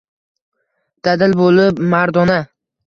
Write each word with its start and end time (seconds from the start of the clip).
Dadil 1.09 1.39
bo‘lib 1.43 1.87
mardona. 1.95 2.45